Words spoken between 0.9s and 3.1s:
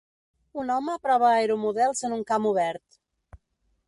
prova aeromodels en un camp obert.